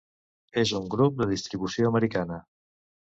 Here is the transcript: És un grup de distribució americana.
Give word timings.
És 0.61 0.69
un 0.79 0.87
grup 0.93 1.19
de 1.19 1.27
distribució 1.31 1.91
americana. 1.91 2.39